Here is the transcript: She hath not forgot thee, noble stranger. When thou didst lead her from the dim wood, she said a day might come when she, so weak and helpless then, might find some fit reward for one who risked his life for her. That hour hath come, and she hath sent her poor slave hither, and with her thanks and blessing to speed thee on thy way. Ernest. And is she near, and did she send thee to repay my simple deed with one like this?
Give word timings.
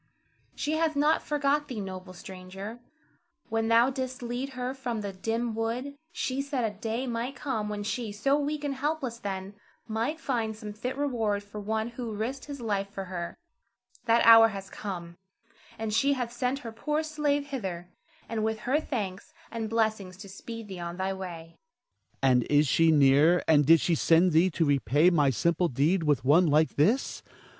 She 0.55 0.71
hath 0.77 0.95
not 0.95 1.21
forgot 1.21 1.67
thee, 1.67 1.79
noble 1.79 2.13
stranger. 2.13 2.79
When 3.49 3.67
thou 3.67 3.91
didst 3.91 4.23
lead 4.23 4.53
her 4.53 4.73
from 4.73 5.01
the 5.01 5.13
dim 5.13 5.53
wood, 5.53 5.95
she 6.11 6.41
said 6.41 6.63
a 6.63 6.75
day 6.75 7.05
might 7.05 7.35
come 7.35 7.69
when 7.69 7.83
she, 7.83 8.11
so 8.11 8.35
weak 8.35 8.63
and 8.63 8.73
helpless 8.73 9.19
then, 9.19 9.53
might 9.87 10.19
find 10.19 10.55
some 10.55 10.73
fit 10.73 10.97
reward 10.97 11.43
for 11.43 11.59
one 11.61 11.89
who 11.89 12.15
risked 12.15 12.45
his 12.45 12.59
life 12.59 12.89
for 12.89 13.03
her. 13.05 13.37
That 14.05 14.25
hour 14.25 14.47
hath 14.47 14.71
come, 14.71 15.17
and 15.77 15.93
she 15.93 16.13
hath 16.13 16.33
sent 16.33 16.57
her 16.65 16.71
poor 16.71 17.03
slave 17.03 17.49
hither, 17.49 17.87
and 18.27 18.43
with 18.43 18.61
her 18.61 18.79
thanks 18.79 19.35
and 19.51 19.69
blessing 19.69 20.13
to 20.13 20.27
speed 20.27 20.67
thee 20.67 20.79
on 20.79 20.97
thy 20.97 21.13
way. 21.13 21.41
Ernest. 21.43 22.17
And 22.23 22.43
is 22.49 22.67
she 22.67 22.91
near, 22.91 23.43
and 23.47 23.67
did 23.67 23.79
she 23.79 23.93
send 23.93 24.31
thee 24.31 24.49
to 24.49 24.65
repay 24.65 25.11
my 25.11 25.29
simple 25.29 25.67
deed 25.67 26.01
with 26.01 26.25
one 26.25 26.47
like 26.47 26.73
this? 26.75 27.21